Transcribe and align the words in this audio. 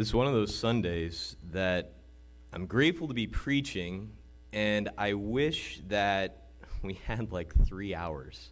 This 0.00 0.08
is 0.08 0.14
one 0.14 0.26
of 0.26 0.32
those 0.32 0.54
Sundays 0.54 1.36
that 1.52 1.92
I'm 2.54 2.64
grateful 2.64 3.06
to 3.08 3.12
be 3.12 3.26
preaching, 3.26 4.12
and 4.50 4.88
I 4.96 5.12
wish 5.12 5.82
that 5.88 6.46
we 6.82 6.94
had 7.06 7.32
like 7.32 7.52
three 7.66 7.94
hours. 7.94 8.48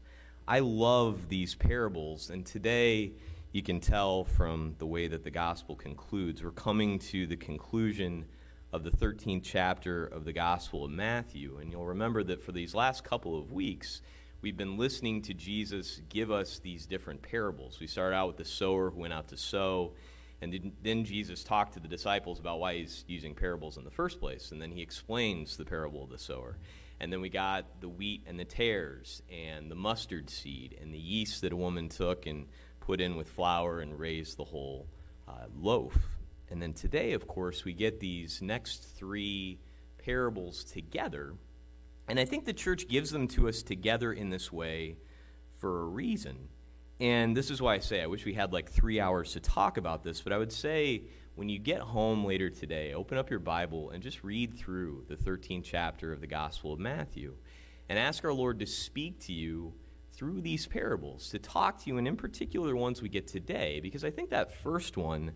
I 0.47 0.59
love 0.59 1.31
these 1.31 1.55
parables, 1.55 2.29
and 2.29 2.45
today 2.45 3.13
you 3.53 3.63
can 3.63 3.81
tell 3.81 4.25
from 4.25 4.75
the 4.77 4.85
way 4.85 5.09
that 5.09 5.25
the 5.25 5.31
gospel 5.31 5.75
concludes. 5.75 6.45
We're 6.45 6.51
coming 6.51 6.99
to 6.99 7.27
the 7.27 7.37
conclusion 7.37 8.27
of 8.75 8.85
the 8.85 8.91
13th 8.91 9.41
chapter 9.43 10.05
of 10.05 10.27
the 10.27 10.35
Gospel 10.35 10.85
of 10.85 10.91
Matthew, 10.91 11.57
and 11.63 11.73
you'll 11.73 11.87
remember 11.87 12.23
that 12.25 12.43
for 12.43 12.53
these 12.53 12.75
last 12.75 13.05
couple 13.05 13.39
of 13.39 13.53
weeks, 13.53 14.03
we've 14.43 14.59
been 14.59 14.77
listening 14.77 15.23
to 15.23 15.33
Jesus 15.33 16.03
give 16.11 16.31
us 16.31 16.59
these 16.59 16.85
different 16.85 17.23
parables. 17.23 17.81
We 17.81 17.87
started 17.87 18.17
out 18.17 18.27
with 18.27 18.37
the 18.37 18.45
sower 18.45 18.91
who 18.91 19.01
went 19.01 19.15
out 19.15 19.29
to 19.29 19.39
sow. 19.39 19.95
And 20.41 20.73
then 20.83 21.05
Jesus 21.05 21.43
talked 21.43 21.75
to 21.75 21.81
the 21.81 21.89
disciples 21.89 22.39
about 22.39 22.61
why 22.61 22.77
he's 22.77 23.05
using 23.09 23.35
parables 23.35 23.77
in 23.77 23.85
the 23.85 23.91
first 23.91 24.21
place. 24.21 24.53
And 24.53 24.63
then 24.63 24.71
he 24.71 24.83
explains 24.83 25.57
the 25.57 25.65
parable 25.65 26.05
of 26.05 26.11
the 26.11 26.19
sower. 26.19 26.59
And 27.01 27.13
then 27.13 27.21
we 27.21 27.29
got 27.29 27.81
the 27.81 27.89
wheat 27.89 28.25
and 28.27 28.39
the 28.39 28.45
tares, 28.45 29.23
and 29.31 29.71
the 29.71 29.77
mustard 29.77 30.31
seed, 30.31 30.77
and 30.81 30.93
the 30.93 30.99
yeast 30.99 31.43
that 31.43 31.53
a 31.53 31.57
woman 31.57 31.89
took 31.89 32.27
and 32.27 32.47
put 32.81 33.01
in 33.01 33.17
with 33.17 33.29
flour 33.29 33.81
and 33.81 33.99
raised 33.99 34.37
the 34.37 34.45
whole 34.45 34.89
uh, 35.29 35.47
loaf. 35.57 35.97
And 36.51 36.61
then 36.63 36.73
today, 36.73 37.13
of 37.13 37.29
course, 37.29 37.65
we 37.65 37.73
get 37.73 38.01
these 38.01 38.41
next 38.43 38.97
three 38.97 39.59
parables 39.99 40.65
together. 40.65 41.35
And 42.09 42.19
I 42.19 42.25
think 42.25 42.47
the 42.47 42.53
church 42.53 42.89
gives 42.89 43.11
them 43.11 43.29
to 43.29 43.49
us 43.49 43.63
together 43.63 44.13
in 44.13 44.31
this 44.31 44.51
way 44.51 44.97
for 45.59 45.83
a 45.83 45.85
reason. 45.85 46.49
And 47.01 47.37
this 47.37 47.51
is 47.51 47.63
why 47.63 47.75
I 47.75 47.79
say 47.79 48.03
I 48.03 48.07
wish 48.07 48.25
we 48.25 48.35
had 48.35 48.53
like 48.53 48.71
three 48.71 48.99
hours 48.99 49.33
to 49.33 49.41
talk 49.41 49.77
about 49.77 50.03
this, 50.03 50.21
but 50.21 50.33
I 50.33 50.39
would 50.39 50.53
say 50.53 51.05
when 51.37 51.49
you 51.49 51.59
get 51.61 51.81
home 51.81 52.25
later 52.25 52.51
today, 52.51 52.93
open 52.93 53.17
up 53.17 53.31
your 53.31 53.39
Bible 53.39 53.91
and 53.91 54.03
just 54.03 54.25
read 54.25 54.59
through 54.59 55.05
the 55.09 55.15
13th 55.15 55.63
chapter 55.63 56.13
of 56.13 56.21
the 56.21 56.27
Gospel 56.27 56.73
of 56.73 56.81
Matthew 56.81 57.37
and 57.89 57.99
ask 57.99 58.25
our 58.25 58.33
Lord 58.33 58.59
to 58.59 58.67
speak 58.67 59.21
to 59.21 59.33
you 59.33 59.75
through 60.13 60.41
these 60.41 60.67
parables, 60.67 61.31
to 61.31 61.39
talk 61.39 61.79
to 61.79 61.87
you, 61.87 61.99
and 61.99 62.09
in 62.09 62.17
particular 62.17 62.71
the 62.71 62.77
ones 62.77 63.01
we 63.01 63.09
get 63.09 63.29
today, 63.29 63.79
because 63.81 64.03
I 64.03 64.11
think 64.11 64.31
that 64.31 64.53
first 64.53 64.97
one 64.97 65.33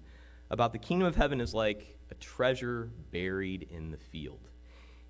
about 0.50 0.72
the 0.72 0.78
kingdom 0.80 1.06
of 1.06 1.14
heaven 1.14 1.40
is 1.40 1.54
like 1.54 1.96
a 2.10 2.14
treasure 2.16 2.90
buried 3.12 3.68
in 3.70 3.92
the 3.92 3.96
field. 3.96 4.48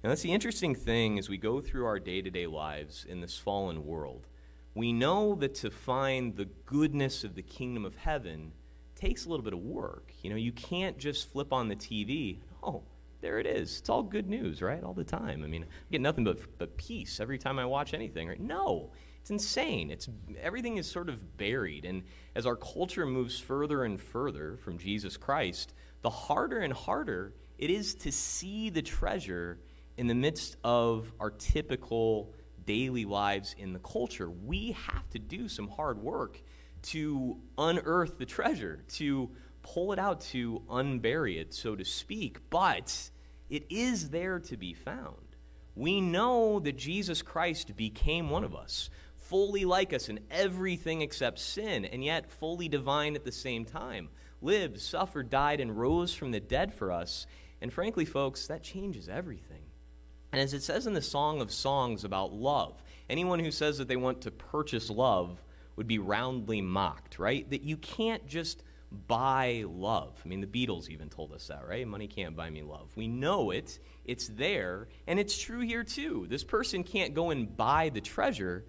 And 0.03 0.11
that's 0.11 0.20
the 0.20 0.33
interesting 0.33 0.75
thing 0.75 1.19
as 1.19 1.30
we 1.30 1.39
go 1.39 1.62
through 1.62 1.86
our 1.86 1.98
day 1.98 2.20
to 2.20 2.30
day 2.30 2.47
lives 2.47 3.06
in 3.08 3.23
this 3.23 3.39
fallen 3.39 3.86
world 3.86 4.27
we 4.75 4.92
know 4.92 5.34
that 5.37 5.55
to 5.56 5.70
find 5.70 6.37
the 6.37 6.47
goodness 6.67 7.25
of 7.25 7.34
the 7.34 7.42
kingdom 7.42 7.84
of 7.84 7.95
heaven 7.97 8.53
takes 8.95 9.27
a 9.27 9.29
little 9.29 9.45
bit 9.45 9.53
of 9.53 9.61
work. 9.61 10.12
You 10.23 10.31
know, 10.31 10.37
you 10.37 10.53
can't 10.53 10.98
just 10.98 11.31
flip 11.31 11.53
on 11.53 11.69
the 11.69 11.77
TV. 11.77 12.39
Oh, 12.62 12.83
there 13.20 13.39
it 13.39 13.47
is. 13.47 13.79
It's 13.79 13.89
all 13.89 14.03
good 14.03 14.29
news, 14.29 14.62
right? 14.62 14.83
All 14.83 14.95
the 14.95 15.05
time. 15.05 15.45
I 15.45 15.47
mean, 15.47 15.64
I 15.64 15.67
get 15.91 16.01
nothing 16.01 16.25
but, 16.25 16.39
but 16.59 16.77
peace 16.77 17.20
every 17.20 17.39
time 17.39 17.59
I 17.59 17.64
watch 17.64 17.95
anything, 17.95 18.29
right? 18.29 18.41
No, 18.41 18.92
it's 19.20 19.31
insane. 19.31 19.91
It's 19.91 20.09
everything 20.41 20.79
is 20.79 20.91
sort 20.91 21.09
of 21.09 21.36
buried, 21.36 21.84
and 21.84 22.03
as 22.34 22.47
our 22.47 22.57
culture 22.57 23.07
moves 23.07 23.39
further 23.39 23.84
and 23.84 24.01
further 24.01 24.57
from 24.57 24.79
Jesus 24.79 25.17
Christ, 25.17 25.75
the 26.03 26.11
harder 26.11 26.59
and 26.59 26.73
harder 26.73 27.34
it 27.59 27.70
is 27.70 27.95
to 27.95 28.11
see 28.11 28.70
the 28.70 28.83
treasure 28.83 29.61
in 29.97 30.09
the 30.09 30.14
midst 30.17 30.57
of 30.64 31.12
our 31.20 31.31
typical 31.31 32.34
daily 32.64 33.05
lives 33.05 33.55
in 33.58 33.72
the 33.72 33.78
culture. 33.78 34.30
We 34.30 34.72
have 34.72 35.08
to 35.10 35.18
do 35.18 35.48
some 35.48 35.68
hard 35.68 35.98
work 35.98 36.42
to 36.82 37.38
unearth 37.58 38.18
the 38.18 38.27
treasure, 38.27 38.84
to 38.94 39.30
pull 39.62 39.92
it 39.92 39.98
out, 39.98 40.20
to 40.20 40.62
unbury 40.68 41.40
it, 41.40 41.55
so 41.55 41.77
to 41.77 41.84
speak. 41.84 42.38
But 42.50 43.10
it 43.48 43.66
is 43.70 44.10
there 44.10 44.40
to 44.40 44.56
be 44.56 44.74
found. 44.74 45.16
We 45.74 46.00
know 46.00 46.60
that 46.60 46.77
Jesus 46.77 47.22
Christ 47.22 47.77
became 47.77 48.28
one 48.28 48.45
of 48.45 48.55
us, 48.55 48.90
fully 49.17 49.64
like 49.64 49.92
us 49.92 50.08
in 50.08 50.20
everything 50.30 51.01
except 51.01 51.39
sin, 51.39 51.84
and 51.84 52.05
yet 52.05 52.30
fully 52.30 52.68
divine 52.68 53.14
at 53.14 53.24
the 53.24 53.33
same 53.33 53.64
time. 53.64 54.08
Lived, 54.42 54.80
suffered, 54.80 55.30
died, 55.30 55.61
and 55.61 55.78
rose 55.78 56.12
from 56.12 56.30
the 56.33 56.40
dead 56.40 56.74
for 56.74 56.90
us. 56.90 57.27
And 57.61 57.72
frankly, 57.72 58.05
folks, 58.05 58.48
that 58.48 58.62
changes 58.62 59.08
everything. 59.08 59.52
And 60.33 60.41
as 60.41 60.55
it 60.55 60.63
says 60.63 60.87
in 60.87 60.95
the 60.95 61.03
Song 61.03 61.41
of 61.41 61.53
Songs 61.53 62.05
about 62.05 62.33
love, 62.33 62.83
anyone 63.11 63.39
who 63.39 63.51
says 63.51 63.79
that 63.79 63.89
they 63.89 63.97
want 63.97 64.23
to 64.23 64.31
purchase 64.31 64.89
love 64.89 65.43
would 65.77 65.87
be 65.87 65.98
roundly 65.98 66.61
mocked, 66.61 67.19
right? 67.19 67.48
That 67.51 67.63
you 67.63 67.77
can't 67.77 68.27
just 68.27 68.63
buy 69.09 69.65
love. 69.67 70.20
I 70.25 70.29
mean, 70.29 70.41
the 70.41 70.47
Beatles 70.47 70.89
even 70.89 71.09
told 71.09 71.33
us 71.33 71.47
that, 71.48 71.67
right? 71.67 71.87
Money 71.87 72.09
can't 72.09 72.37
buy 72.37 72.51
me 72.51 72.63
love. 72.63 72.91
We 72.97 73.09
know 73.09 73.51
it, 73.51 73.79
it's 74.05 74.29
there, 74.29 74.89
and 75.07 75.19
it's 75.19 75.39
true 75.39 75.61
here 75.61 75.85
too. 75.85 76.27
This 76.29 76.45
person 76.45 76.83
can't 76.83 77.14
go 77.14 77.31
and 77.31 77.55
buy 77.55 77.91
the 77.91 78.01
treasure. 78.01 78.64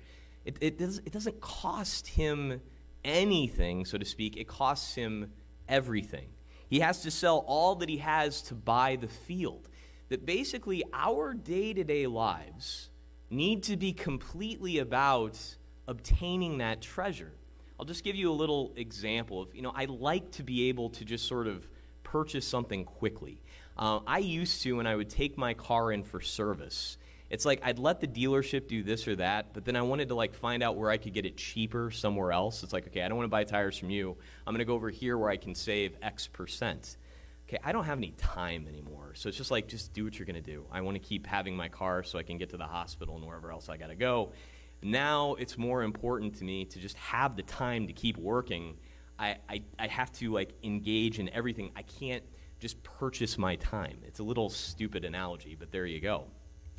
It, 0.46 0.58
it, 0.62 0.78
does, 0.78 1.00
it 1.00 1.12
doesn't 1.12 1.42
cost 1.42 2.08
him 2.08 2.62
anything, 3.04 3.86
so 3.86 3.98
to 3.98 4.06
speak, 4.06 4.38
it 4.38 4.48
costs 4.48 4.96
him 4.96 5.32
everything. 5.68 6.28
He 6.70 6.80
has 6.80 7.02
to 7.02 7.12
sell 7.12 7.44
all 7.48 7.76
that 7.76 7.90
he 7.90 7.98
has 7.98 8.42
to 8.44 8.56
buy 8.56 8.96
the 8.96 9.08
field 9.08 9.70
that 10.10 10.26
basically 10.26 10.84
our 10.94 11.34
day 11.34 11.74
to 11.74 11.84
day 11.84 12.08
lives 12.08 12.90
need 13.30 13.64
to 13.64 13.78
be 13.78 13.94
completely 13.94 14.80
about 14.80 15.40
obtaining 15.88 16.60
that 16.60 16.82
treasure. 16.82 17.32
I'll 17.80 17.86
just 17.86 18.04
give 18.04 18.16
you 18.16 18.32
a 18.32 18.34
little 18.34 18.72
example 18.76 19.42
of, 19.42 19.54
you 19.56 19.62
know, 19.62 19.74
I 19.76 19.86
like 19.86 20.32
to 20.32 20.44
be 20.44 20.70
able 20.70 20.90
to 20.92 21.06
just 21.06 21.28
sort 21.28 21.48
of 21.48 21.68
purchase 22.04 22.48
something 22.48 22.86
quickly. 22.86 23.42
Uh, 23.76 24.02
I 24.06 24.20
used 24.20 24.62
to, 24.64 24.74
when 24.74 24.86
I 24.86 24.96
would 24.96 25.10
take 25.10 25.38
my 25.38 25.56
car 25.56 25.92
in 25.92 26.04
for 26.04 26.22
service, 26.22 26.98
it's 27.32 27.46
like 27.46 27.60
I'd 27.64 27.80
let 27.80 28.00
the 28.00 28.08
dealership 28.08 28.68
do 28.68 28.84
this 28.84 29.08
or 29.08 29.16
that, 29.16 29.54
but 29.54 29.66
then 29.66 29.76
I 29.76 29.82
wanted 29.82 30.10
to 30.10 30.16
like 30.16 30.36
find 30.36 30.62
out 30.62 30.76
where 30.76 30.92
I 30.92 30.98
could 30.98 31.14
get 31.14 31.26
it 31.26 31.36
cheaper 31.36 31.90
somewhere 31.90 32.32
else. 32.32 32.62
It's 32.62 32.74
like, 32.74 32.86
okay, 32.88 33.02
I 33.02 33.08
don't 33.08 33.18
want 33.18 33.26
to 33.26 33.32
buy 33.32 33.44
tires 33.44 33.76
from 33.76 33.90
you. 33.90 34.16
I'm 34.46 34.54
going 34.54 34.60
to 34.60 34.66
go 34.66 34.76
over 34.76 34.92
here 34.92 35.18
where 35.18 35.32
I 35.32 35.38
can 35.38 35.56
save 35.56 35.98
X 36.04 36.28
percent 36.28 36.98
okay, 37.48 37.60
I 37.64 37.72
don't 37.72 37.86
have 37.86 37.98
any 37.98 38.12
time 38.12 38.68
anymore. 38.68 39.14
So 39.16 39.30
it's 39.30 39.38
just 39.38 39.52
like, 39.52 39.68
just 39.68 39.94
do 39.94 40.04
what 40.04 40.18
you're 40.18 40.26
going 40.26 40.42
to 40.42 40.52
do. 40.52 40.66
I 40.72 40.82
want 40.82 40.96
to 40.96 41.00
keep 41.00 41.28
having 41.28 41.56
my 41.56 41.70
car 41.70 42.04
so 42.04 42.18
I 42.18 42.24
can 42.24 42.38
get 42.38 42.50
to 42.52 42.58
the 42.58 42.66
hospital 42.66 43.16
and 43.16 43.26
wherever 43.26 43.52
else 43.52 43.70
I 43.70 43.78
got 43.78 43.88
to 43.88 43.96
go. 43.96 44.32
Now 44.82 45.36
it's 45.36 45.58
more 45.58 45.84
important 45.84 46.36
to 46.36 46.44
me 46.44 46.66
to 46.66 46.80
just 46.80 46.98
have 46.98 47.36
the 47.36 47.44
time 47.44 47.88
to 47.88 47.94
keep 47.94 48.18
working. 48.18 48.78
I, 49.18 49.38
I, 49.48 49.64
I 49.80 49.88
have 49.88 50.12
to 50.14 50.32
like 50.32 50.54
engage 50.64 51.20
in 51.20 51.30
everything. 51.30 51.72
I 51.76 51.84
can't 51.84 52.24
just 52.60 52.82
purchase 52.84 53.38
my 53.38 53.56
time. 53.58 53.98
It's 54.04 54.20
a 54.20 54.24
little 54.24 54.50
stupid 54.50 55.06
analogy, 55.06 55.56
but 55.58 55.72
there 55.72 55.86
you 55.86 56.00
go. 56.00 56.26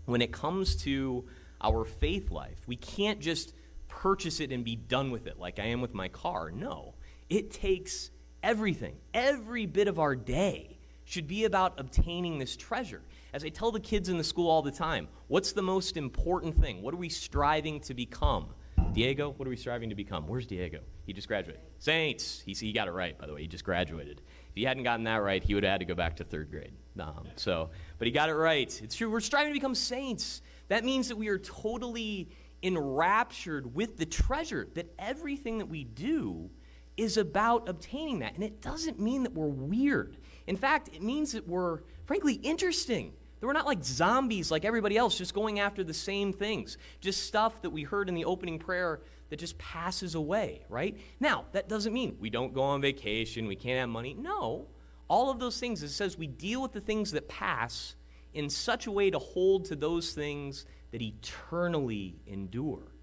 When 0.07 0.21
it 0.21 0.33
comes 0.33 0.77
to 0.77 1.25
our 1.61 1.85
faith 1.85 2.31
life, 2.31 2.59
we 2.67 2.77
can't 2.77 3.21
just 3.21 3.55
purchase 3.89 4.41
it 4.41 4.51
and 4.51 4.65
be 4.65 4.77
done 4.77 5.11
with 5.11 5.27
it 5.27 5.39
like 5.39 5.59
I 5.59 5.67
am 5.67 5.81
with 5.81 5.95
my 5.95 6.09
car. 6.09 6.51
No, 6.51 6.95
it 7.31 7.51
takes 7.51 8.11
everything, 8.45 8.95
every 9.15 9.65
bit 9.65 9.89
of 9.89 9.99
our 9.99 10.15
day 10.15 10.77
should 11.07 11.27
be 11.27 11.45
about 11.45 11.81
obtaining 11.81 12.39
this 12.39 12.57
treasure. 12.57 13.01
As 13.33 13.43
I 13.43 13.49
tell 13.49 13.73
the 13.73 13.81
kids 13.81 14.11
in 14.11 14.19
the 14.19 14.25
school 14.25 14.49
all 14.49 14.63
the 14.63 14.71
time, 14.71 15.09
what's 15.29 15.53
the 15.53 15.63
most 15.63 15.97
important 15.97 16.61
thing? 16.61 16.83
What 16.83 16.95
are 16.95 16.99
we 16.99 17.09
striving 17.09 17.81
to 17.81 17.95
become? 17.95 18.49
Diego, 18.93 19.33
what 19.39 19.49
are 19.49 19.51
we 19.51 19.57
striving 19.57 19.89
to 19.89 19.95
become? 19.95 20.29
Where's 20.29 20.47
Diego? 20.47 20.81
He 21.07 21.13
just 21.13 21.27
graduated. 21.27 21.63
Saints. 21.79 22.43
He, 22.45 22.53
he 22.53 22.73
got 22.73 22.87
it 22.87 22.93
right, 22.93 23.19
by 23.19 23.27
the 23.27 23.35
way. 23.35 23.41
He 23.41 23.49
just 23.49 23.65
graduated. 23.65 24.21
If 24.51 24.55
he 24.55 24.63
hadn't 24.63 24.85
gotten 24.85 25.05
that 25.05 25.17
right, 25.17 25.43
he 25.43 25.55
would 25.55 25.65
have 25.65 25.73
had 25.73 25.81
to 25.81 25.87
go 25.87 25.95
back 25.95 26.17
to 26.17 26.25
third 26.25 26.51
grade. 26.51 26.73
Um, 27.01 27.27
so, 27.37 27.71
but 27.99 28.07
he 28.07 28.13
got 28.13 28.29
it 28.29 28.35
right. 28.35 28.81
It's 28.83 28.95
true. 28.95 29.11
We're 29.11 29.21
striving 29.21 29.53
to 29.53 29.59
become 29.59 29.75
saints. 29.75 30.43
That 30.69 30.85
means 30.85 31.09
that 31.09 31.17
we 31.17 31.29
are 31.29 31.39
totally 31.39 32.29
enraptured 32.63 33.75
with 33.75 33.97
the 33.97 34.07
treasure 34.07 34.69
that 34.75 34.93
everything 34.99 35.59
that 35.59 35.67
we 35.67 35.85
do 35.85 36.51
is 36.97 37.17
about 37.17 37.69
obtaining 37.69 38.21
that. 38.21 38.35
And 38.35 38.45
it 38.45 38.61
doesn't 38.61 39.01
mean 39.01 39.23
that 39.25 39.33
we're 39.33 39.47
weird. 39.47 40.17
In 40.47 40.57
fact, 40.57 40.91
it 40.93 41.03
means 41.03 41.33
that 41.33 41.47
we're, 41.49 41.81
frankly, 42.07 42.35
interesting. 42.35 43.13
That 43.41 43.47
we're 43.47 43.53
not 43.53 43.67
like 43.67 43.83
zombies 43.83 44.51
like 44.51 44.65
everybody 44.65 44.97
else, 44.97 45.19
just 45.19 45.35
going 45.35 45.61
after 45.61 45.83
the 45.83 45.95
same 45.95 46.33
things. 46.33 46.79
Just 47.01 47.25
stuff 47.25 47.63
that 47.63 47.71
we 47.71 47.83
heard 47.83 48.09
in 48.09 48.15
the 48.15 48.25
opening 48.25 48.59
prayer 48.59 49.01
that 49.31 49.39
just 49.39 49.59
passes 49.59 50.15
away, 50.15 50.65
right? 50.69 50.99
Now, 51.19 51.47
that 51.53 51.69
doesn't 51.69 51.93
mean 51.93 52.17
we 52.21 52.31
don't 52.31 52.55
go 52.55 52.63
on 52.63 52.81
vacation, 52.81 53.47
we 53.47 53.57
can't 53.57 53.81
have 53.81 53.89
money. 53.89 54.15
No. 54.15 54.69
All 55.09 55.31
of 55.31 55.39
those 55.39 55.59
things, 55.59 55.83
it 55.83 55.91
says 55.91 56.17
we 56.17 56.27
deal 56.27 56.63
with 56.63 56.73
the 56.73 56.81
things 56.81 57.11
that 57.13 57.29
pass 57.29 57.97
in 58.33 58.49
such 58.49 58.87
a 58.87 58.91
way 58.91 59.11
to 59.11 59.19
hold 59.19 59.67
to 59.67 59.77
those 59.77 60.13
things 60.13 60.67
that 60.93 61.03
eternally 61.03 62.17
endure. 62.27 62.94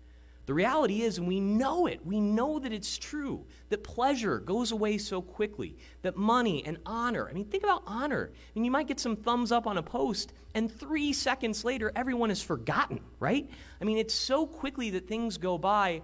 The 0.52 0.56
reality 0.56 1.02
is, 1.04 1.18
and 1.18 1.30
we 1.30 1.40
know 1.40 1.88
it, 1.88 2.06
we 2.06 2.20
know 2.20 2.60
that 2.60 2.74
it's 2.74 2.98
true, 2.98 3.46
that 3.70 3.86
pleasure 3.86 4.38
goes 4.38 4.74
away 4.74 4.98
so 4.98 5.22
quickly, 5.22 5.78
that 6.02 6.18
money 6.18 6.62
and 6.66 6.78
honor, 6.86 7.30
I 7.30 7.32
mean, 7.32 7.46
think 7.46 7.64
about 7.64 7.84
honor. 7.88 8.34
I 8.34 8.60
mean, 8.60 8.66
you 8.66 8.72
might 8.72 8.90
get 8.90 9.00
some 9.00 9.16
thumbs 9.16 9.54
up 9.54 9.66
on 9.66 9.78
a 9.78 9.82
post, 9.82 10.34
and 10.54 10.70
three 10.70 11.14
seconds 11.14 11.64
later, 11.64 11.94
everyone 11.96 12.28
has 12.28 12.42
forgotten, 12.42 13.00
right? 13.18 13.50
I 13.80 13.86
mean, 13.86 13.98
it's 13.98 14.14
so 14.14 14.46
quickly 14.46 14.90
that 14.90 15.08
things 15.08 15.38
go 15.38 15.58
by. 15.58 16.02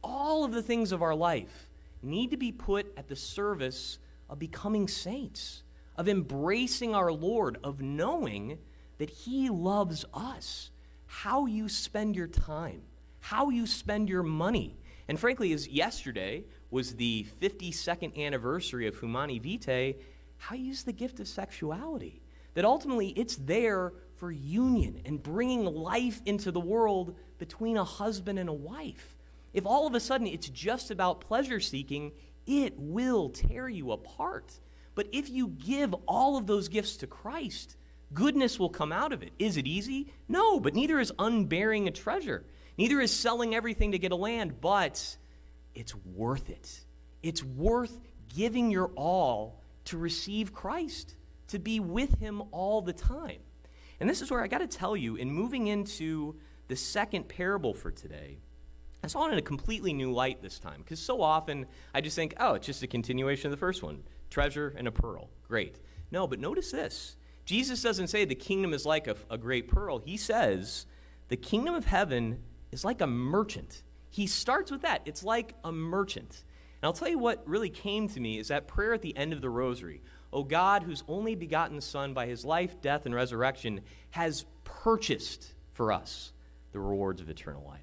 All 0.00 0.44
of 0.44 0.52
the 0.52 0.62
things 0.62 0.92
of 0.92 1.02
our 1.02 1.16
life 1.16 1.68
need 2.00 2.30
to 2.30 2.36
be 2.36 2.52
put 2.52 2.86
at 2.96 3.08
the 3.08 3.16
service 3.16 3.98
of 4.30 4.38
becoming 4.38 4.86
saints, 4.86 5.64
of 5.96 6.06
embracing 6.06 6.94
our 6.94 7.10
Lord, 7.10 7.58
of 7.64 7.80
knowing 7.80 8.58
that 8.98 9.10
He 9.10 9.50
loves 9.50 10.04
us. 10.14 10.70
How 11.06 11.46
you 11.46 11.68
spend 11.68 12.14
your 12.14 12.28
time, 12.28 12.82
how 13.20 13.50
you 13.50 13.66
spend 13.66 14.08
your 14.08 14.22
money. 14.22 14.78
And 15.08 15.18
frankly, 15.18 15.52
as 15.52 15.68
yesterday 15.68 16.44
was 16.70 16.94
the 16.94 17.26
52nd 17.40 18.16
anniversary 18.18 18.86
of 18.86 18.98
Humanae 18.98 19.38
Vitae, 19.38 19.94
how 20.36 20.54
you 20.54 20.66
use 20.66 20.82
the 20.82 20.92
gift 20.92 21.20
of 21.20 21.28
sexuality. 21.28 22.20
That 22.54 22.64
ultimately 22.64 23.08
it's 23.10 23.36
there 23.36 23.92
for 24.16 24.30
union 24.30 25.00
and 25.04 25.22
bringing 25.22 25.64
life 25.64 26.20
into 26.26 26.50
the 26.50 26.60
world 26.60 27.14
between 27.38 27.76
a 27.76 27.84
husband 27.84 28.38
and 28.38 28.48
a 28.48 28.54
wife. 28.54 29.16
If 29.52 29.64
all 29.64 29.86
of 29.86 29.94
a 29.94 30.00
sudden 30.00 30.26
it's 30.26 30.48
just 30.48 30.90
about 30.90 31.20
pleasure 31.20 31.60
seeking, 31.60 32.12
it 32.46 32.74
will 32.76 33.30
tear 33.30 33.68
you 33.68 33.92
apart. 33.92 34.58
But 34.94 35.08
if 35.12 35.30
you 35.30 35.48
give 35.48 35.94
all 36.06 36.36
of 36.36 36.46
those 36.46 36.68
gifts 36.68 36.96
to 36.98 37.06
Christ, 37.06 37.76
goodness 38.12 38.58
will 38.58 38.70
come 38.70 38.92
out 38.92 39.12
of 39.12 39.22
it. 39.22 39.32
Is 39.38 39.56
it 39.56 39.66
easy? 39.66 40.12
No, 40.28 40.58
but 40.58 40.74
neither 40.74 40.98
is 40.98 41.12
unbearing 41.18 41.86
a 41.86 41.92
treasure. 41.92 42.44
Neither 42.78 43.00
is 43.00 43.12
selling 43.12 43.54
everything 43.54 43.92
to 43.92 43.98
get 43.98 44.12
a 44.12 44.16
land, 44.16 44.60
but 44.60 45.16
it's 45.74 45.94
worth 45.94 46.48
it. 46.48 46.80
It's 47.22 47.42
worth 47.42 47.98
giving 48.34 48.70
your 48.70 48.92
all 48.94 49.60
to 49.86 49.98
receive 49.98 50.52
Christ, 50.54 51.16
to 51.48 51.58
be 51.58 51.80
with 51.80 52.18
Him 52.20 52.42
all 52.52 52.80
the 52.80 52.92
time. 52.92 53.40
And 54.00 54.08
this 54.08 54.22
is 54.22 54.30
where 54.30 54.42
I 54.42 54.46
got 54.46 54.58
to 54.58 54.68
tell 54.68 54.96
you, 54.96 55.16
in 55.16 55.30
moving 55.30 55.66
into 55.66 56.36
the 56.68 56.76
second 56.76 57.28
parable 57.28 57.74
for 57.74 57.90
today, 57.90 58.38
I 59.02 59.08
saw 59.08 59.26
it 59.26 59.32
in 59.32 59.38
a 59.38 59.42
completely 59.42 59.92
new 59.92 60.12
light 60.12 60.42
this 60.42 60.58
time 60.58 60.80
because 60.82 61.00
so 61.00 61.22
often 61.22 61.66
I 61.94 62.00
just 62.00 62.14
think, 62.14 62.34
oh, 62.38 62.54
it's 62.54 62.66
just 62.66 62.82
a 62.82 62.86
continuation 62.86 63.46
of 63.46 63.50
the 63.52 63.56
first 63.56 63.82
one 63.82 64.02
treasure 64.30 64.74
and 64.76 64.86
a 64.86 64.92
pearl. 64.92 65.30
Great. 65.48 65.78
No, 66.10 66.26
but 66.26 66.38
notice 66.38 66.70
this 66.70 67.16
Jesus 67.44 67.82
doesn't 67.82 68.08
say 68.08 68.24
the 68.24 68.34
kingdom 68.34 68.74
is 68.74 68.84
like 68.84 69.06
a, 69.06 69.16
a 69.30 69.38
great 69.38 69.68
pearl. 69.68 69.98
He 69.98 70.16
says 70.16 70.86
the 71.28 71.36
kingdom 71.36 71.74
of 71.74 71.84
heaven 71.84 72.42
is 72.72 72.84
like 72.84 73.00
a 73.00 73.06
merchant. 73.06 73.82
He 74.10 74.26
starts 74.26 74.70
with 74.70 74.82
that. 74.82 75.02
It's 75.04 75.22
like 75.22 75.54
a 75.64 75.72
merchant. 75.72 76.44
And 76.80 76.86
I'll 76.86 76.92
tell 76.92 77.08
you 77.08 77.18
what 77.18 77.46
really 77.46 77.70
came 77.70 78.08
to 78.08 78.20
me 78.20 78.38
is 78.38 78.48
that 78.48 78.68
prayer 78.68 78.94
at 78.94 79.02
the 79.02 79.16
end 79.16 79.32
of 79.32 79.40
the 79.40 79.50
rosary. 79.50 80.02
O 80.32 80.44
God, 80.44 80.82
whose 80.82 81.02
only 81.08 81.34
begotten 81.34 81.80
Son, 81.80 82.12
by 82.12 82.26
his 82.26 82.44
life, 82.44 82.80
death, 82.80 83.06
and 83.06 83.14
resurrection, 83.14 83.80
has 84.10 84.44
purchased 84.64 85.54
for 85.72 85.90
us 85.90 86.32
the 86.72 86.80
rewards 86.80 87.20
of 87.20 87.30
eternal 87.30 87.64
life. 87.66 87.80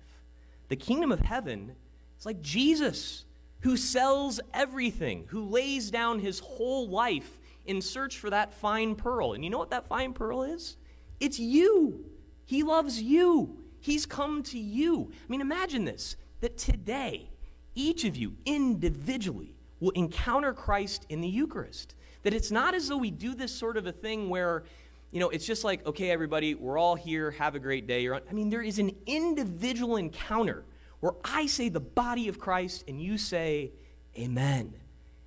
The 0.70 0.76
kingdom 0.76 1.12
of 1.12 1.20
heaven 1.20 1.76
is 2.18 2.26
like 2.26 2.42
Jesus, 2.42 3.26
who 3.62 3.78
sells 3.78 4.40
everything, 4.54 5.26
who 5.30 5.46
lays 5.46 5.90
down 5.90 6.20
his 6.20 6.40
whole 6.40 6.88
life 6.88 7.40
in 7.66 7.82
search 7.82 8.18
for 8.18 8.30
that 8.30 8.54
fine 8.54 8.96
pearl. 8.96 9.34
And 9.34 9.44
you 9.44 9.50
know 9.50 9.58
what 9.58 9.72
that 9.72 9.88
fine 9.88 10.14
pearl 10.14 10.44
is? 10.44 10.78
It's 11.20 11.40
you. 11.40 12.06
He 12.46 12.64
loves 12.64 13.02
you. 13.02 13.65
He's 13.86 14.08
come 14.08 14.42
to 14.46 14.58
you. 14.58 15.12
I 15.12 15.32
mean, 15.32 15.42
imagine 15.42 15.86
this 15.86 16.16
that 16.42 16.58
today, 16.58 17.30
each 17.76 18.04
of 18.04 18.18
you 18.18 18.34
individually 18.44 19.54
will 19.80 19.92
encounter 19.92 20.54
Christ 20.54 21.06
in 21.10 21.22
the 21.22 21.28
Eucharist. 21.28 21.94
That 22.24 22.34
it's 22.34 22.50
not 22.50 22.74
as 22.74 22.88
though 22.88 22.98
we 22.98 23.12
do 23.12 23.36
this 23.36 23.52
sort 23.52 23.78
of 23.78 23.86
a 23.86 23.92
thing 23.92 24.28
where, 24.28 24.64
you 25.12 25.20
know, 25.20 25.30
it's 25.30 25.46
just 25.46 25.64
like, 25.64 25.86
okay, 25.86 26.10
everybody, 26.10 26.56
we're 26.56 26.80
all 26.80 26.96
here, 26.96 27.30
have 27.30 27.54
a 27.54 27.60
great 27.60 27.86
day. 27.86 28.10
I 28.10 28.34
mean, 28.34 28.50
there 28.50 28.64
is 28.64 28.80
an 28.80 28.90
individual 29.06 29.98
encounter 29.98 30.66
where 31.00 31.14
I 31.24 31.46
say 31.46 31.70
the 31.70 31.80
body 31.80 32.28
of 32.28 32.40
Christ 32.40 32.86
and 32.88 33.00
you 33.00 33.20
say, 33.20 33.72
Amen. 34.18 34.74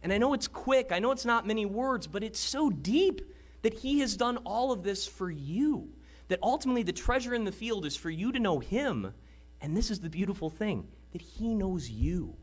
And 0.02 0.12
I 0.12 0.19
know 0.19 0.32
it's 0.34 0.49
quick, 0.49 0.90
I 0.90 0.99
know 0.99 1.12
it's 1.12 1.25
not 1.25 1.46
many 1.46 1.64
words, 1.64 2.08
but 2.08 2.25
it's 2.25 2.40
so 2.40 2.70
deep 2.70 3.20
that 3.62 3.75
He 3.75 4.00
has 4.00 4.16
done 4.16 4.38
all 4.38 4.72
of 4.72 4.82
this 4.82 5.06
for 5.06 5.31
you. 5.31 5.93
That 6.28 6.40
ultimately 6.42 6.82
the 6.82 6.92
treasure 6.92 7.34
in 7.34 7.44
the 7.44 7.52
field 7.52 7.86
is 7.86 7.96
for 7.96 8.10
you 8.10 8.32
to 8.32 8.38
know 8.38 8.58
Him. 8.58 9.12
And 9.60 9.76
this 9.76 9.90
is 9.90 10.00
the 10.00 10.10
beautiful 10.10 10.50
thing 10.50 10.88
that 11.12 11.22
He 11.22 11.54
knows 11.54 11.90
you. 11.90 12.36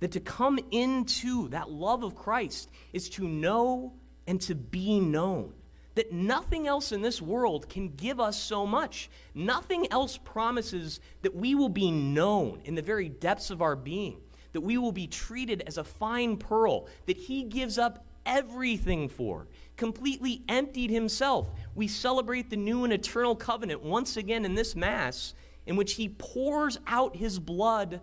That 0.00 0.12
to 0.12 0.20
come 0.20 0.58
into 0.70 1.48
that 1.48 1.70
love 1.70 2.02
of 2.02 2.14
Christ 2.14 2.70
is 2.92 3.08
to 3.10 3.28
know 3.28 3.94
and 4.26 4.40
to 4.42 4.54
be 4.54 5.00
known. 5.00 5.54
That 5.94 6.12
nothing 6.12 6.66
else 6.66 6.90
in 6.90 7.02
this 7.02 7.20
world 7.20 7.68
can 7.68 7.90
give 7.90 8.18
us 8.18 8.40
so 8.40 8.66
much. 8.66 9.10
Nothing 9.34 9.86
else 9.92 10.16
promises 10.16 11.00
that 11.20 11.34
we 11.34 11.54
will 11.54 11.68
be 11.68 11.90
known 11.90 12.62
in 12.64 12.74
the 12.74 12.82
very 12.82 13.08
depths 13.08 13.50
of 13.50 13.60
our 13.60 13.76
being, 13.76 14.20
that 14.52 14.62
we 14.62 14.78
will 14.78 14.92
be 14.92 15.06
treated 15.06 15.62
as 15.66 15.76
a 15.76 15.84
fine 15.84 16.36
pearl, 16.38 16.88
that 17.06 17.18
He 17.18 17.44
gives 17.44 17.78
up 17.78 18.06
everything 18.24 19.08
for, 19.08 19.48
completely 19.76 20.42
emptied 20.48 20.90
Himself. 20.90 21.50
We 21.74 21.88
celebrate 21.88 22.50
the 22.50 22.56
new 22.56 22.84
and 22.84 22.92
eternal 22.92 23.34
covenant 23.34 23.82
once 23.82 24.16
again 24.16 24.44
in 24.44 24.54
this 24.54 24.76
Mass, 24.76 25.34
in 25.66 25.76
which 25.76 25.94
He 25.94 26.08
pours 26.08 26.78
out 26.86 27.16
His 27.16 27.38
blood 27.38 28.00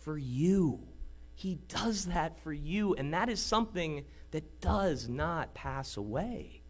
for 0.00 0.16
you. 0.16 0.80
He 1.34 1.58
does 1.68 2.06
that 2.06 2.38
for 2.42 2.52
you, 2.52 2.94
and 2.94 3.12
that 3.14 3.28
is 3.28 3.40
something 3.40 4.04
that 4.30 4.60
does 4.60 5.08
not 5.08 5.54
pass 5.54 5.96
away. 5.96 6.62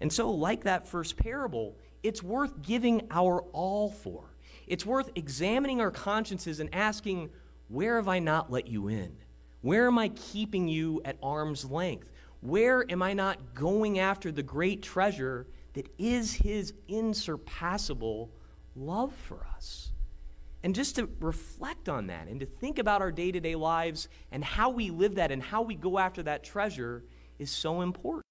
And 0.00 0.12
so, 0.12 0.30
like 0.30 0.64
that 0.64 0.86
first 0.86 1.16
parable, 1.16 1.78
it's 2.02 2.22
worth 2.22 2.60
giving 2.62 3.06
our 3.10 3.40
all 3.52 3.90
for. 3.90 4.36
It's 4.66 4.84
worth 4.84 5.10
examining 5.14 5.80
our 5.80 5.90
consciences 5.90 6.60
and 6.60 6.74
asking, 6.74 7.30
where 7.68 7.96
have 7.96 8.08
I 8.08 8.18
not 8.18 8.50
let 8.50 8.68
you 8.68 8.88
in? 8.88 9.16
Where 9.62 9.86
am 9.86 9.98
I 9.98 10.08
keeping 10.10 10.68
you 10.68 11.00
at 11.04 11.16
arm's 11.22 11.64
length? 11.64 12.10
Where 12.40 12.84
am 12.90 13.02
I 13.02 13.12
not 13.12 13.54
going 13.54 13.98
after 13.98 14.30
the 14.30 14.42
great 14.42 14.82
treasure 14.82 15.46
that 15.76 15.88
is 15.98 16.32
his 16.32 16.72
insurpassable 16.88 18.30
love 18.74 19.14
for 19.14 19.46
us? 19.54 19.92
And 20.62 20.74
just 20.74 20.96
to 20.96 21.08
reflect 21.20 21.88
on 21.88 22.08
that 22.08 22.28
and 22.28 22.40
to 22.40 22.46
think 22.46 22.78
about 22.78 23.02
our 23.02 23.12
day 23.12 23.30
to 23.30 23.38
day 23.38 23.54
lives 23.54 24.08
and 24.32 24.42
how 24.42 24.70
we 24.70 24.90
live 24.90 25.14
that 25.16 25.30
and 25.30 25.42
how 25.42 25.62
we 25.62 25.74
go 25.74 25.98
after 25.98 26.22
that 26.24 26.42
treasure 26.42 27.04
is 27.38 27.50
so 27.50 27.82
important. 27.82 28.24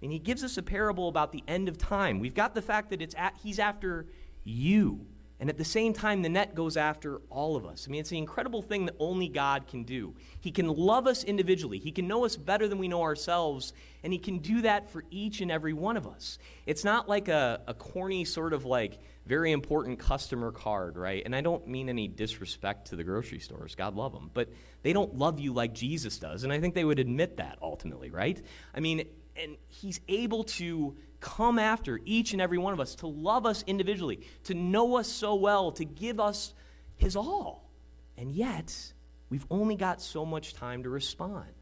And 0.00 0.10
he 0.10 0.18
gives 0.18 0.42
us 0.42 0.56
a 0.56 0.62
parable 0.62 1.08
about 1.08 1.30
the 1.30 1.44
end 1.46 1.68
of 1.68 1.78
time. 1.78 2.18
We've 2.18 2.34
got 2.34 2.54
the 2.54 2.62
fact 2.62 2.90
that 2.90 3.00
it's 3.00 3.14
at, 3.16 3.34
he's 3.42 3.58
after 3.60 4.06
you. 4.42 5.06
And 5.42 5.50
at 5.50 5.58
the 5.58 5.64
same 5.64 5.92
time, 5.92 6.22
the 6.22 6.28
net 6.28 6.54
goes 6.54 6.76
after 6.76 7.20
all 7.28 7.56
of 7.56 7.66
us. 7.66 7.86
I 7.88 7.90
mean, 7.90 8.00
it's 8.00 8.10
the 8.10 8.16
incredible 8.16 8.62
thing 8.62 8.86
that 8.86 8.94
only 9.00 9.26
God 9.26 9.66
can 9.66 9.82
do. 9.82 10.14
He 10.38 10.52
can 10.52 10.68
love 10.68 11.08
us 11.08 11.24
individually, 11.24 11.80
He 11.80 11.90
can 11.90 12.06
know 12.06 12.24
us 12.24 12.36
better 12.36 12.68
than 12.68 12.78
we 12.78 12.86
know 12.86 13.02
ourselves, 13.02 13.72
and 14.04 14.12
He 14.12 14.20
can 14.20 14.38
do 14.38 14.62
that 14.62 14.88
for 14.92 15.02
each 15.10 15.40
and 15.40 15.50
every 15.50 15.72
one 15.72 15.96
of 15.96 16.06
us. 16.06 16.38
It's 16.64 16.84
not 16.84 17.08
like 17.08 17.26
a, 17.26 17.60
a 17.66 17.74
corny, 17.74 18.24
sort 18.24 18.52
of 18.52 18.64
like 18.66 19.00
very 19.26 19.50
important 19.50 19.98
customer 19.98 20.52
card, 20.52 20.96
right? 20.96 21.24
And 21.24 21.34
I 21.34 21.40
don't 21.40 21.66
mean 21.66 21.88
any 21.88 22.06
disrespect 22.06 22.90
to 22.90 22.96
the 22.96 23.02
grocery 23.02 23.40
stores, 23.40 23.74
God 23.74 23.96
love 23.96 24.12
them, 24.12 24.30
but 24.32 24.48
they 24.84 24.92
don't 24.92 25.16
love 25.16 25.40
you 25.40 25.52
like 25.52 25.74
Jesus 25.74 26.20
does. 26.20 26.44
And 26.44 26.52
I 26.52 26.60
think 26.60 26.76
they 26.76 26.84
would 26.84 27.00
admit 27.00 27.38
that 27.38 27.58
ultimately, 27.60 28.10
right? 28.10 28.40
I 28.72 28.78
mean, 28.78 29.08
and 29.36 29.56
He's 29.68 30.00
able 30.08 30.44
to 30.44 30.96
come 31.22 31.58
after 31.58 32.00
each 32.04 32.32
and 32.32 32.42
every 32.42 32.58
one 32.58 32.74
of 32.74 32.80
us, 32.80 32.96
to 32.96 33.06
love 33.06 33.46
us 33.46 33.64
individually, 33.66 34.20
to 34.44 34.54
know 34.54 34.96
us 34.96 35.08
so 35.08 35.34
well, 35.36 35.72
to 35.72 35.84
give 35.84 36.20
us 36.20 36.52
his 36.96 37.16
all. 37.16 37.70
And 38.18 38.30
yet, 38.32 38.92
we've 39.30 39.46
only 39.50 39.76
got 39.76 40.02
so 40.02 40.26
much 40.26 40.52
time 40.52 40.82
to 40.82 40.90
respond. 40.90 41.52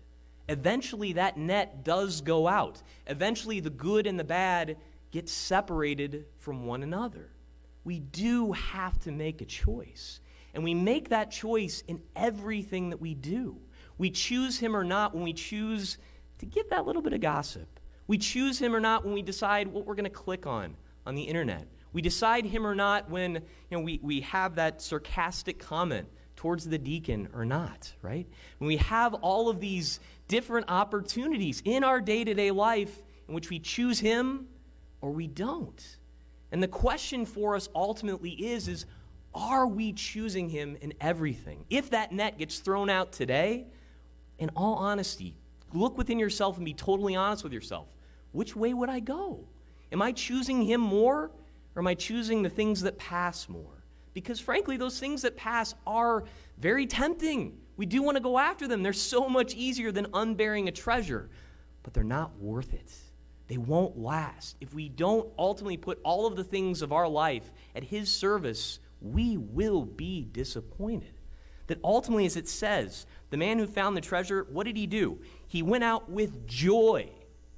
Eventually, 0.49 1.12
that 1.12 1.37
net 1.37 1.85
does 1.85 2.23
go 2.23 2.49
out. 2.49 2.83
Eventually, 3.07 3.61
the 3.61 3.71
good 3.71 4.09
and 4.09 4.19
the 4.19 4.25
bad 4.25 4.79
get 5.12 5.29
separated 5.29 6.25
from 6.39 6.67
one 6.67 6.83
another. 6.83 7.31
We 7.85 8.00
do 8.00 8.53
have 8.53 8.99
to 9.00 9.12
make 9.12 9.41
a 9.41 9.45
choice. 9.45 10.21
And 10.55 10.65
we 10.65 10.75
make 10.75 11.11
that 11.11 11.31
choice 11.31 11.85
in 11.87 12.03
everything 12.17 12.91
that 12.91 13.00
we 13.00 13.15
do. 13.15 13.59
We 13.99 14.11
choose 14.11 14.59
him 14.59 14.75
or 14.75 14.83
not 14.83 15.15
when 15.15 15.23
we 15.23 15.33
choose 15.33 15.99
to 16.40 16.47
give 16.47 16.68
that 16.70 16.87
little 16.87 17.00
bit 17.00 17.12
of 17.12 17.20
gossip 17.20 17.80
we 18.11 18.18
choose 18.18 18.59
him 18.59 18.75
or 18.75 18.80
not 18.80 19.04
when 19.04 19.14
we 19.14 19.23
decide 19.23 19.68
what 19.68 19.87
we're 19.87 19.94
going 19.94 20.02
to 20.02 20.11
click 20.11 20.44
on 20.44 20.75
on 21.06 21.14
the 21.14 21.23
internet. 21.23 21.68
We 21.92 22.02
decide 22.02 22.44
him 22.44 22.66
or 22.66 22.75
not 22.75 23.09
when 23.09 23.35
you 23.35 23.40
know, 23.70 23.78
we, 23.78 24.00
we 24.02 24.23
have 24.23 24.56
that 24.56 24.82
sarcastic 24.82 25.61
comment 25.61 26.09
towards 26.35 26.68
the 26.68 26.76
deacon 26.76 27.28
or 27.32 27.44
not, 27.44 27.94
right? 28.02 28.26
When 28.59 28.66
we 28.66 28.78
have 28.78 29.14
all 29.14 29.49
of 29.49 29.61
these 29.61 30.00
different 30.26 30.68
opportunities 30.68 31.62
in 31.64 31.85
our 31.85 32.00
day 32.00 32.25
to 32.25 32.35
day 32.35 32.50
life 32.50 33.00
in 33.28 33.35
which 33.35 33.49
we 33.49 33.61
choose 33.61 34.00
him 34.00 34.49
or 35.00 35.12
we 35.12 35.28
don't. 35.28 35.99
And 36.50 36.61
the 36.61 36.66
question 36.66 37.25
for 37.25 37.54
us 37.54 37.68
ultimately 37.76 38.32
is, 38.32 38.66
is 38.66 38.87
are 39.37 39.68
we 39.68 39.92
choosing 39.92 40.49
him 40.49 40.76
in 40.80 40.94
everything? 41.00 41.64
If 41.70 41.90
that 41.90 42.11
net 42.11 42.38
gets 42.38 42.59
thrown 42.59 42.90
out 42.90 43.12
today, 43.12 43.66
in 44.40 44.50
all 44.56 44.75
honesty, 44.75 45.37
look 45.73 45.97
within 45.97 46.19
yourself 46.19 46.57
and 46.57 46.65
be 46.65 46.75
totally 46.75 47.17
honest 47.17 47.45
with 47.45 47.53
yourself 47.53 47.89
which 48.33 48.55
way 48.55 48.73
would 48.73 48.89
I 48.89 49.00
go? 49.00 49.49
Am 49.91 50.00
I 50.00 50.12
choosing 50.12 50.62
Him 50.62 50.81
more, 50.81 51.33
or 51.75 51.81
am 51.81 51.89
I 51.89 51.95
choosing 51.95 52.43
the 52.43 52.49
things 52.49 52.83
that 52.83 52.97
pass 52.97 53.49
more? 53.49 53.81
because 54.15 54.41
frankly, 54.41 54.77
those 54.77 54.99
things 54.99 55.23
that 55.23 55.37
pass 55.37 55.75
are 55.87 56.25
very 56.59 56.87
tempting. 56.87 57.57
We 57.77 57.87
do 57.87 58.03
want 58.03 58.17
to 58.17 58.23
go 58.23 58.39
after 58.39 58.67
them. 58.67 58.83
They're 58.83 58.93
so 58.93 59.29
much 59.29 59.55
easier 59.55 59.93
than 59.93 60.07
unburying 60.12 60.69
a 60.69 60.73
treasure, 60.73 61.31
but 61.83 61.95
they're 61.95 62.05
not 62.05 62.39
worth 62.39 62.75
it. 62.75 62.93
They 63.49 63.57
won't 63.57 63.99
last. 63.99 64.57
If 64.61 64.75
we 64.75 64.89
don't 64.89 65.29
ultimately 65.39 65.77
put 65.77 66.00
all 66.05 66.27
of 66.27 66.37
the 66.37 66.45
things 66.45 66.83
of 66.83 66.93
our 66.93 67.09
life 67.09 67.53
at 67.75 67.85
His 67.85 68.12
service, 68.12 68.79
we 69.00 69.37
will 69.37 69.85
be 69.85 70.29
disappointed. 70.31 71.15
That 71.67 71.79
ultimately, 71.83 72.27
as 72.27 72.37
it 72.37 72.49
says, 72.49 73.07
the 73.31 73.37
man 73.37 73.59
who 73.59 73.67
found 73.67 73.97
the 73.97 74.00
treasure, 74.00 74.47
what 74.50 74.67
did 74.67 74.77
he 74.77 74.87
do? 74.87 75.21
He 75.50 75.62
went 75.62 75.83
out 75.83 76.09
with 76.09 76.47
joy 76.47 77.11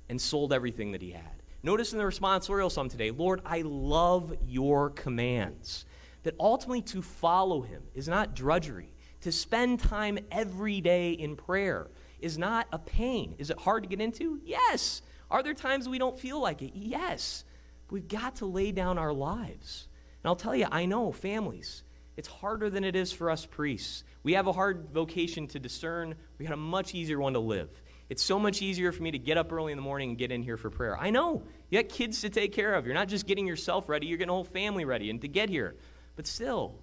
and 0.09 0.19
sold 0.19 0.51
everything 0.51 0.93
that 0.93 1.03
he 1.03 1.11
had. 1.11 1.43
Notice 1.63 1.93
in 1.93 1.99
the 1.99 2.05
responsorial 2.05 2.73
psalm 2.73 2.89
today, 2.89 3.11
Lord, 3.11 3.43
I 3.45 3.61
love 3.61 4.35
your 4.47 4.89
commands. 4.89 5.85
That 6.23 6.35
ultimately 6.41 6.81
to 6.83 7.03
follow 7.03 7.61
him 7.61 7.83
is 7.93 8.09
not 8.09 8.35
drudgery. 8.35 8.95
To 9.21 9.31
spend 9.31 9.79
time 9.79 10.19
every 10.31 10.81
day 10.81 11.13
in 11.13 11.37
prayer 11.37 11.91
is 12.19 12.39
not 12.39 12.67
a 12.73 12.79
pain. 12.79 13.35
Is 13.37 13.51
it 13.51 13.59
hard 13.59 13.83
to 13.83 13.91
get 13.91 14.01
into? 14.01 14.41
Yes. 14.43 15.03
Are 15.31 15.43
there 15.43 15.53
times 15.53 15.87
we 15.87 15.99
don't 15.99 16.19
feel 16.19 16.41
like 16.41 16.63
it? 16.63 16.73
Yes. 16.75 17.45
we've 17.91 18.09
got 18.09 18.37
to 18.37 18.47
lay 18.47 18.73
down 18.73 18.97
our 18.97 19.13
lives. 19.13 19.87
And 20.23 20.31
I'll 20.31 20.37
tell 20.37 20.57
you, 20.57 20.67
I 20.73 20.87
know 20.87 21.13
families, 21.13 21.83
it's 22.17 22.29
harder 22.29 22.69
than 22.71 22.85
it 22.85 22.95
is 22.95 23.13
for 23.13 23.31
us 23.31 23.47
priests. 23.47 24.05
We 24.23 24.35
have 24.35 24.47
a 24.47 24.53
hard 24.53 24.91
vocation 24.93 25.47
to 25.49 25.59
discern, 25.59 26.15
we 26.39 26.45
got 26.45 26.55
a 26.55 26.57
much 26.57 26.95
easier 26.95 27.19
one 27.19 27.33
to 27.33 27.39
live. 27.39 27.71
It's 28.09 28.23
so 28.23 28.39
much 28.39 28.61
easier 28.61 28.93
for 28.93 29.03
me 29.03 29.11
to 29.13 29.19
get 29.19 29.39
up 29.39 29.53
early 29.53 29.73
in 29.73 29.79
the 29.79 29.83
morning 29.83 30.11
and 30.11 30.19
get 30.19 30.31
in 30.31 30.43
here 30.43 30.59
for 30.59 30.69
prayer. 30.69 30.99
I 30.99 31.11
know. 31.11 31.45
You 31.71 31.81
got 31.81 31.89
kids 31.89 32.21
to 32.21 32.29
take 32.29 32.53
care 32.53 32.75
of. 32.75 32.85
You're 32.85 32.95
not 32.95 33.09
just 33.09 33.27
getting 33.27 33.47
yourself 33.47 33.89
ready, 33.89 34.07
you're 34.07 34.19
getting 34.19 34.31
a 34.31 34.35
whole 34.35 34.45
family 34.45 34.85
ready 34.85 35.09
and 35.09 35.21
to 35.23 35.29
get 35.29 35.49
here. 35.49 35.77
But 36.17 36.27
still, 36.27 36.79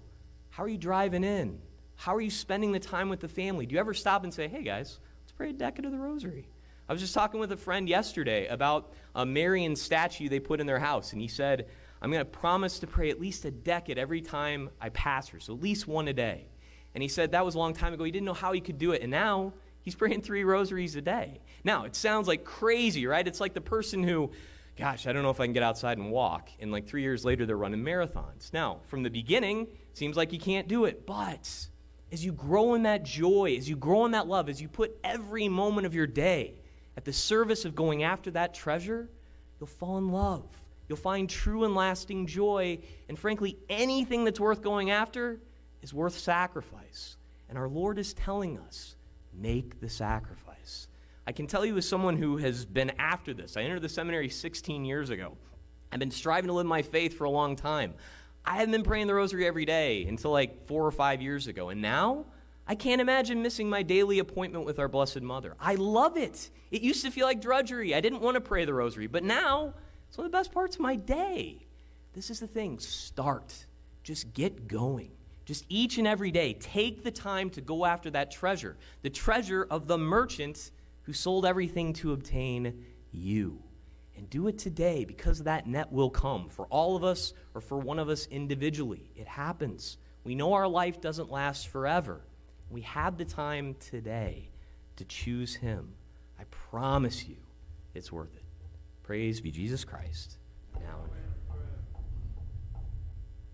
how 0.48 0.64
are 0.64 0.68
you 0.68 0.78
driving 0.78 1.22
in? 1.22 1.60
How 1.94 2.16
are 2.16 2.20
you 2.20 2.30
spending 2.30 2.72
the 2.72 2.80
time 2.80 3.08
with 3.08 3.20
the 3.20 3.28
family? 3.28 3.66
Do 3.66 3.74
you 3.74 3.78
ever 3.78 3.94
stop 3.94 4.24
and 4.24 4.34
say, 4.34 4.48
hey 4.48 4.62
guys, 4.62 4.98
let's 5.22 5.32
pray 5.32 5.50
a 5.50 5.52
decade 5.52 5.84
of 5.84 5.92
the 5.92 5.98
rosary? 5.98 6.48
I 6.88 6.92
was 6.92 7.00
just 7.00 7.14
talking 7.14 7.38
with 7.38 7.52
a 7.52 7.56
friend 7.56 7.88
yesterday 7.88 8.48
about 8.48 8.92
a 9.14 9.24
Marian 9.24 9.76
statue 9.76 10.28
they 10.28 10.40
put 10.40 10.60
in 10.60 10.66
their 10.66 10.80
house, 10.80 11.12
and 11.12 11.22
he 11.22 11.28
said, 11.28 11.68
I'm 12.02 12.10
going 12.10 12.24
to 12.24 12.30
promise 12.30 12.78
to 12.78 12.86
pray 12.86 13.10
at 13.10 13.20
least 13.20 13.44
a 13.44 13.50
decade 13.50 13.98
every 13.98 14.22
time 14.22 14.70
I 14.80 14.88
pass 14.88 15.28
her, 15.28 15.40
so 15.40 15.54
at 15.54 15.62
least 15.62 15.86
one 15.86 16.08
a 16.08 16.12
day. 16.12 16.48
And 16.94 17.02
he 17.02 17.08
said 17.08 17.32
that 17.32 17.44
was 17.44 17.54
a 17.54 17.58
long 17.58 17.74
time 17.74 17.92
ago. 17.92 18.04
He 18.04 18.10
didn't 18.10 18.26
know 18.26 18.32
how 18.34 18.52
he 18.52 18.60
could 18.60 18.78
do 18.78 18.92
it, 18.92 19.02
and 19.02 19.10
now 19.10 19.52
he's 19.82 19.94
praying 19.96 20.22
three 20.22 20.44
rosaries 20.44 20.96
a 20.96 21.02
day. 21.02 21.40
Now, 21.62 21.84
it 21.84 21.94
sounds 21.94 22.26
like 22.26 22.44
crazy, 22.44 23.06
right? 23.06 23.26
It's 23.26 23.40
like 23.40 23.52
the 23.52 23.60
person 23.60 24.02
who, 24.02 24.30
gosh, 24.76 25.06
I 25.06 25.12
don't 25.12 25.22
know 25.22 25.30
if 25.30 25.40
I 25.40 25.44
can 25.44 25.52
get 25.52 25.62
outside 25.62 25.98
and 25.98 26.10
walk, 26.10 26.48
and 26.58 26.72
like 26.72 26.86
three 26.86 27.02
years 27.02 27.24
later, 27.24 27.44
they're 27.44 27.56
running 27.56 27.84
marathons. 27.84 28.52
Now, 28.52 28.80
from 28.88 29.02
the 29.02 29.10
beginning, 29.10 29.68
seems 29.92 30.16
like 30.16 30.32
you 30.32 30.38
can't 30.38 30.68
do 30.68 30.86
it, 30.86 31.06
but 31.06 31.68
as 32.10 32.24
you 32.24 32.32
grow 32.32 32.74
in 32.74 32.84
that 32.84 33.02
joy, 33.04 33.56
as 33.58 33.68
you 33.68 33.76
grow 33.76 34.06
in 34.06 34.12
that 34.12 34.26
love, 34.26 34.48
as 34.48 34.60
you 34.60 34.68
put 34.68 34.98
every 35.04 35.48
moment 35.48 35.86
of 35.86 35.94
your 35.94 36.06
day 36.06 36.54
at 36.96 37.04
the 37.04 37.12
service 37.12 37.64
of 37.66 37.74
going 37.74 38.02
after 38.02 38.30
that 38.32 38.54
treasure, 38.54 39.10
you'll 39.58 39.66
fall 39.66 39.98
in 39.98 40.10
love 40.10 40.46
You'll 40.90 40.96
find 40.96 41.30
true 41.30 41.62
and 41.62 41.76
lasting 41.76 42.26
joy. 42.26 42.80
And 43.08 43.16
frankly, 43.16 43.56
anything 43.68 44.24
that's 44.24 44.40
worth 44.40 44.60
going 44.60 44.90
after 44.90 45.38
is 45.82 45.94
worth 45.94 46.18
sacrifice. 46.18 47.16
And 47.48 47.56
our 47.56 47.68
Lord 47.68 47.96
is 47.96 48.12
telling 48.12 48.58
us 48.58 48.96
make 49.32 49.78
the 49.78 49.88
sacrifice. 49.88 50.88
I 51.28 51.30
can 51.30 51.46
tell 51.46 51.64
you, 51.64 51.76
as 51.76 51.86
someone 51.86 52.16
who 52.16 52.38
has 52.38 52.64
been 52.64 52.90
after 52.98 53.32
this, 53.32 53.56
I 53.56 53.62
entered 53.62 53.82
the 53.82 53.88
seminary 53.88 54.28
16 54.28 54.84
years 54.84 55.10
ago. 55.10 55.36
I've 55.92 56.00
been 56.00 56.10
striving 56.10 56.48
to 56.48 56.54
live 56.54 56.66
my 56.66 56.82
faith 56.82 57.16
for 57.16 57.22
a 57.22 57.30
long 57.30 57.54
time. 57.54 57.94
I 58.44 58.56
haven't 58.56 58.72
been 58.72 58.82
praying 58.82 59.06
the 59.06 59.14
rosary 59.14 59.46
every 59.46 59.66
day 59.66 60.06
until 60.06 60.32
like 60.32 60.66
four 60.66 60.84
or 60.84 60.90
five 60.90 61.22
years 61.22 61.46
ago. 61.46 61.68
And 61.68 61.80
now, 61.80 62.24
I 62.66 62.74
can't 62.74 63.00
imagine 63.00 63.42
missing 63.42 63.70
my 63.70 63.84
daily 63.84 64.18
appointment 64.18 64.64
with 64.64 64.80
our 64.80 64.88
Blessed 64.88 65.20
Mother. 65.20 65.54
I 65.60 65.76
love 65.76 66.16
it. 66.16 66.50
It 66.72 66.82
used 66.82 67.04
to 67.04 67.12
feel 67.12 67.26
like 67.26 67.40
drudgery. 67.40 67.94
I 67.94 68.00
didn't 68.00 68.22
want 68.22 68.34
to 68.34 68.40
pray 68.40 68.64
the 68.64 68.74
rosary, 68.74 69.06
but 69.06 69.22
now 69.22 69.74
it's 70.10 70.18
one 70.18 70.26
of 70.26 70.32
the 70.32 70.38
best 70.38 70.50
parts 70.50 70.74
of 70.74 70.80
my 70.80 70.96
day. 70.96 71.64
This 72.14 72.30
is 72.30 72.40
the 72.40 72.48
thing 72.48 72.80
start. 72.80 73.54
Just 74.02 74.34
get 74.34 74.66
going. 74.66 75.12
Just 75.44 75.64
each 75.68 75.98
and 75.98 76.06
every 76.06 76.32
day, 76.32 76.54
take 76.54 77.04
the 77.04 77.12
time 77.12 77.48
to 77.50 77.60
go 77.60 77.84
after 77.84 78.10
that 78.10 78.32
treasure 78.32 78.76
the 79.02 79.10
treasure 79.10 79.68
of 79.70 79.86
the 79.86 79.96
merchant 79.96 80.72
who 81.02 81.12
sold 81.12 81.46
everything 81.46 81.92
to 81.92 82.12
obtain 82.12 82.84
you. 83.12 83.62
And 84.16 84.28
do 84.28 84.48
it 84.48 84.58
today 84.58 85.04
because 85.04 85.44
that 85.44 85.68
net 85.68 85.92
will 85.92 86.10
come 86.10 86.48
for 86.48 86.66
all 86.66 86.96
of 86.96 87.04
us 87.04 87.32
or 87.54 87.60
for 87.60 87.78
one 87.78 88.00
of 88.00 88.08
us 88.08 88.26
individually. 88.26 89.12
It 89.14 89.28
happens. 89.28 89.96
We 90.24 90.34
know 90.34 90.54
our 90.54 90.66
life 90.66 91.00
doesn't 91.00 91.30
last 91.30 91.68
forever. 91.68 92.20
We 92.68 92.80
have 92.80 93.16
the 93.16 93.24
time 93.24 93.76
today 93.78 94.50
to 94.96 95.04
choose 95.04 95.54
Him. 95.54 95.94
I 96.36 96.42
promise 96.50 97.28
you, 97.28 97.36
it's 97.94 98.10
worth 98.10 98.34
it. 98.34 98.39
Praise 99.10 99.40
be 99.40 99.50
Jesus 99.50 99.84
Christ, 99.84 100.36
now. 100.76 101.02